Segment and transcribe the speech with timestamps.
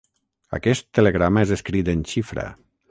[0.59, 2.51] Aquest telegrama és escrit en xifra.